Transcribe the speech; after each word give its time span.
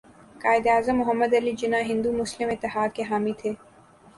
قائداعظم 0.43 0.95
محمد 0.95 1.33
علی 1.39 1.53
جناح 1.61 1.83
ہندو 1.89 2.11
مسلم 2.13 2.49
اتحاد 2.49 2.89
کے 2.95 3.03
حامی 3.09 3.33
تھے 3.41 3.53